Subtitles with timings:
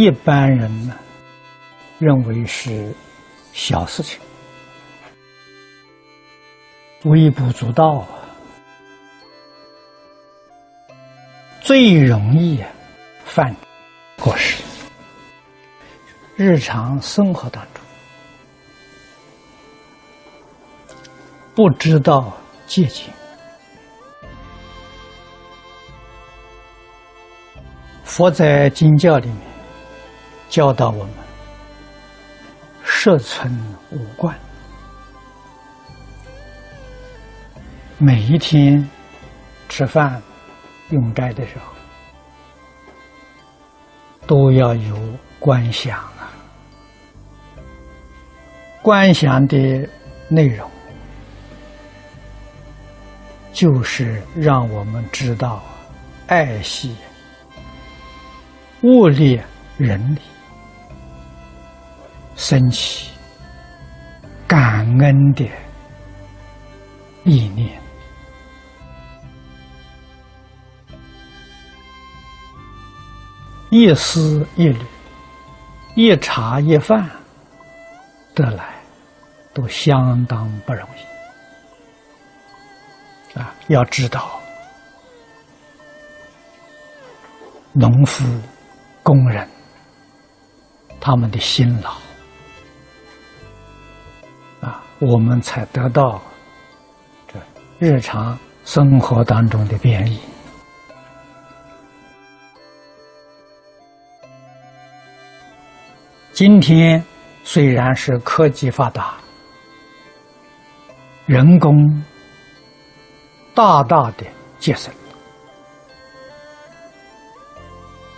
[0.00, 0.98] 一般人呢
[1.98, 2.90] 认为是
[3.52, 4.18] 小事情，
[7.04, 8.08] 微不足道啊，
[11.60, 12.64] 最容易
[13.26, 13.54] 犯
[14.18, 14.62] 过失。
[16.34, 17.84] 日常生活当中
[21.54, 22.34] 不知道
[22.66, 23.04] 戒警。
[28.02, 29.49] 佛在经教里面
[30.50, 31.14] 教导我们：
[32.84, 33.56] 摄存
[33.92, 34.36] 五观，
[37.98, 38.84] 每一天
[39.68, 40.20] 吃饭、
[40.90, 41.72] 用斋的时候，
[44.26, 44.98] 都要有
[45.38, 46.32] 观想啊。
[48.82, 49.56] 观想的
[50.28, 50.68] 内容，
[53.52, 55.62] 就是让我们知道
[56.26, 56.96] 爱惜。
[58.82, 59.40] 物力
[59.76, 60.20] 人力，
[62.40, 63.10] 升起
[64.48, 65.46] 感恩的
[67.24, 67.78] 意念，
[73.70, 74.80] 一丝一缕，
[75.94, 77.06] 一茶一饭
[78.34, 78.74] 得来，
[79.52, 81.00] 都相当不容易
[83.38, 83.54] 啊！
[83.68, 84.40] 要知道，
[87.74, 88.24] 农夫。
[89.02, 89.48] 工人，
[91.00, 91.96] 他们的辛劳，
[95.00, 96.20] 我们才得到
[97.26, 97.38] 这
[97.78, 100.20] 日常生活当中的便利。
[106.32, 107.02] 今天
[107.44, 109.14] 虽然是科技发达，
[111.26, 111.74] 人工
[113.54, 114.26] 大大的
[114.58, 114.92] 节省。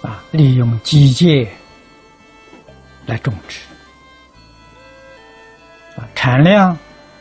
[0.00, 1.48] 啊，利用机械
[3.04, 3.60] 来种植，
[6.28, 6.76] 产量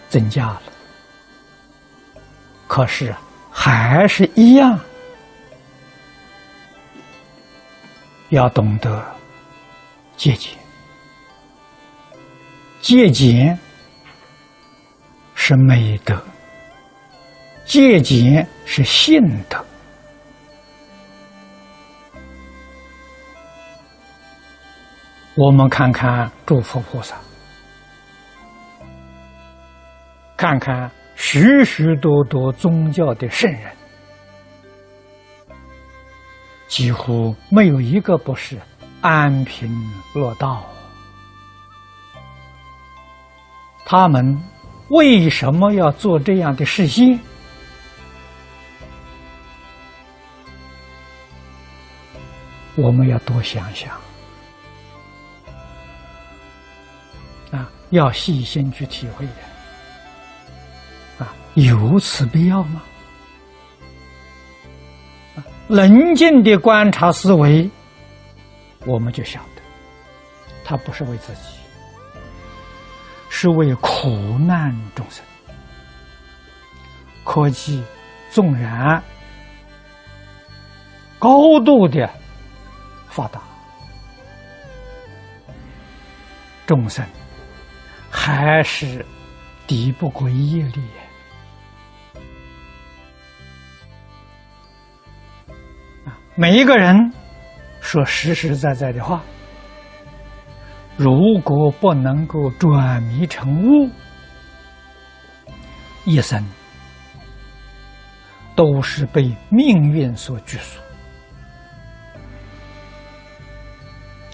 [0.09, 0.61] 增加了，
[2.67, 3.15] 可是
[3.49, 4.77] 还是一样，
[8.27, 9.01] 要懂得
[10.17, 10.53] 节俭。
[12.81, 13.57] 节俭
[15.35, 16.21] 是美德，
[17.63, 19.57] 节俭是信德。
[25.35, 27.15] 我们看看诸佛菩萨，
[30.37, 33.71] 看看许许多多宗教的圣人，
[36.67, 38.55] 几乎没有一个不是
[39.01, 39.67] 安贫
[40.13, 40.63] 乐道。
[43.83, 44.39] 他们
[44.89, 47.19] 为什么要做这样的事情？
[52.75, 53.91] 我们要多想想。
[57.51, 59.56] 啊，要细心去体会的。
[61.57, 62.83] 有此必要吗？
[65.67, 67.67] 冷静的观察思维，
[68.85, 69.61] 我们就晓得，
[70.63, 71.57] 他不是为自己，
[73.29, 75.25] 是为苦难众生。
[77.23, 77.83] 科技
[78.29, 79.03] 纵然
[81.17, 82.07] 高度的
[83.09, 83.41] 发达，
[86.67, 87.03] 众生。
[88.09, 89.03] 还是
[89.65, 90.81] 敌不过业力
[96.39, 97.11] 每一个人
[97.81, 99.23] 说实实在在的话，
[100.95, 103.89] 如果不能够转迷成悟，
[106.05, 106.45] 一生
[108.55, 110.79] 都是被命运所拘束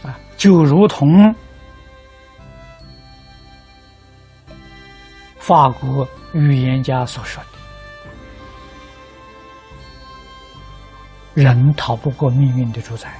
[0.06, 0.20] 啊！
[0.36, 1.34] 就如同。
[5.40, 7.50] 法国预言家所说的
[11.34, 13.12] ：“人逃不过命运的主宰，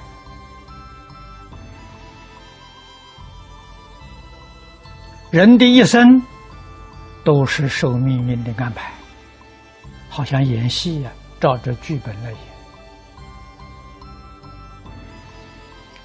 [5.31, 6.21] 人的一生
[7.24, 8.92] 都是受命运的安排，
[10.10, 12.39] 好像演戏呀，照着剧本来演。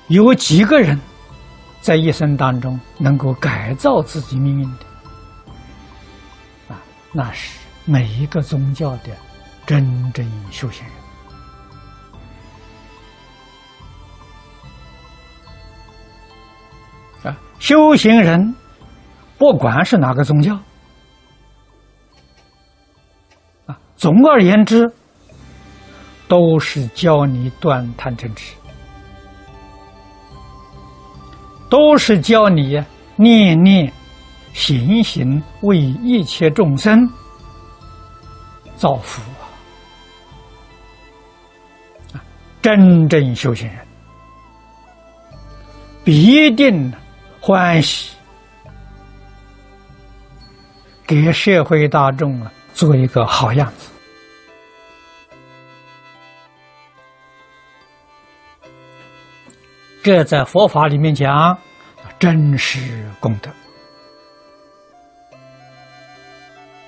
[0.07, 0.99] 有几个人
[1.83, 4.87] 在一生当中能够改造自己命运的？”
[7.13, 9.17] 那是每一个宗教的
[9.67, 10.95] 真正修行人
[17.25, 17.37] 啊！
[17.59, 18.55] 修行人，
[19.37, 20.55] 不管是哪个宗教
[23.67, 24.91] 啊，总而言之，
[26.29, 28.55] 都是教你断贪嗔痴
[31.69, 32.82] 都是教你
[33.17, 33.93] 念念、
[34.53, 37.06] 行行，为一切众生
[38.76, 39.21] 造福
[42.14, 42.23] 啊！
[42.62, 43.87] 真正修行人
[46.05, 46.91] 必定
[47.49, 48.15] 欢喜，
[51.06, 53.91] 给社会大众啊做一个好样子。
[60.03, 61.56] 这在佛法里面讲，
[62.19, 63.50] 真实功德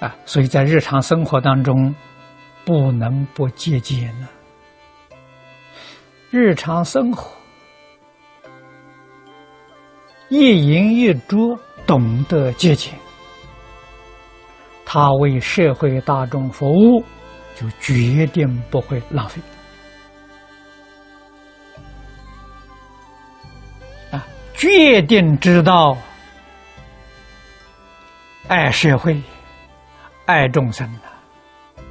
[0.01, 0.15] 啊！
[0.27, 1.95] 所以在日常生活当中，
[2.67, 4.29] 不能不借鉴呢。
[6.29, 7.40] 日常生活，
[10.31, 12.95] 一饮一啄，懂得节俭，
[14.87, 17.05] 他为社会大众服务，
[17.57, 19.41] 就决定不会浪费。
[24.13, 24.25] 啊
[24.55, 25.97] 决定知道
[28.47, 29.21] 爱社会、
[30.27, 31.83] 爱众生的，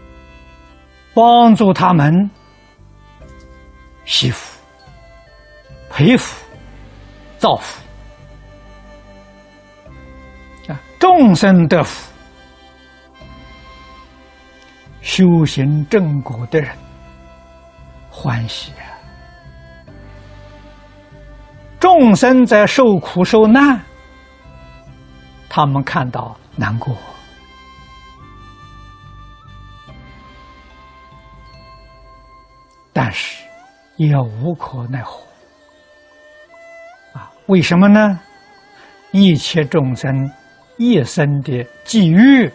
[1.13, 2.31] 帮助他们
[4.05, 4.57] 惜福、
[5.89, 6.41] 培福、
[7.37, 7.81] 造福
[11.09, 12.13] 众生得福，
[15.01, 16.69] 修行正果的人
[18.11, 18.85] 欢喜啊！
[21.79, 23.81] 众生在受苦受难，
[25.49, 26.95] 他们看到难过，
[32.93, 33.43] 但是
[33.95, 35.23] 也无可奈何
[37.13, 37.31] 啊！
[37.47, 38.19] 为什么呢？
[39.11, 40.31] 一切众生
[40.79, 42.49] 一生的际遇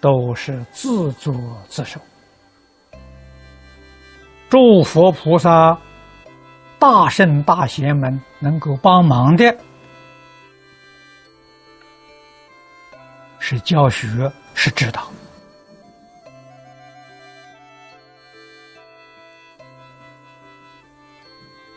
[0.00, 1.34] 都是自作
[1.68, 2.00] 自受，
[4.48, 5.76] 诸佛菩萨。
[6.78, 9.52] 大圣大贤们能够帮忙的，
[13.40, 14.06] 是教学，
[14.54, 15.10] 是指导。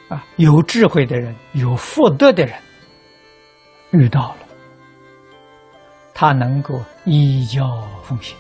[0.08, 2.56] 啊，有智慧的人，有福德的人，
[3.90, 4.41] 遇到了，
[6.22, 8.38] 他能够依教奉行，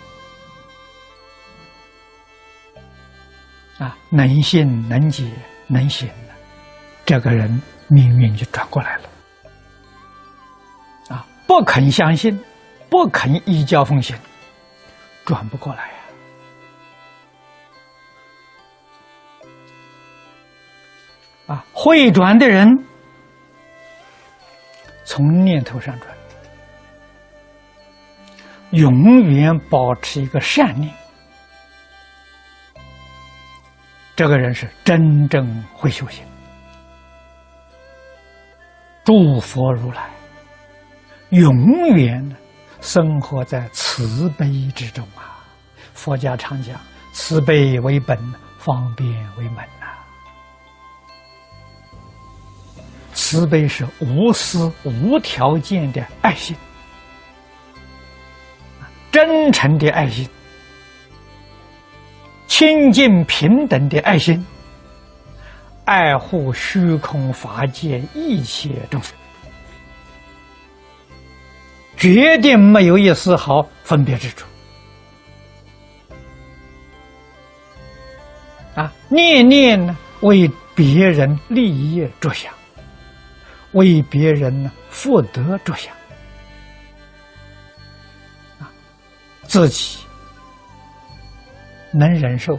[3.79, 5.27] 啊，能信能解
[5.65, 6.07] 能行。
[7.07, 9.09] 这个人命运就转过来了，
[11.07, 12.39] 啊，不肯相信，
[12.87, 14.15] 不肯依教奉行，
[15.25, 15.87] 转不过来
[21.47, 21.55] 呀！
[21.55, 22.85] 啊，会转的人
[25.03, 26.10] 从念头上转，
[28.71, 30.93] 永远保持一个善念，
[34.15, 36.23] 这个人是真正会修行。
[39.03, 40.09] 诸佛如来
[41.31, 41.51] 永
[41.95, 42.35] 远
[42.79, 45.43] 生活在慈悲之中啊！
[45.93, 46.79] 佛家常讲，
[47.11, 48.17] 慈悲为本，
[48.57, 49.87] 方便为门呐。
[53.13, 56.55] 慈悲是无私、无条件的爱心，
[59.11, 60.27] 真诚的爱心，
[62.47, 64.43] 清净平等的爱心。
[65.83, 69.13] 爱护虚空法界一切众生，
[71.97, 74.45] 决定没有一丝毫分别之处。
[78.75, 82.53] 啊，念念呢为别人利益着想，
[83.73, 85.93] 为别人呢福德着想，
[89.51, 89.97] 自己
[91.91, 92.57] 能忍受，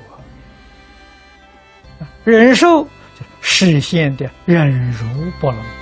[2.23, 2.87] 忍受。
[3.41, 5.07] 实现的忍辱
[5.41, 5.82] 不能。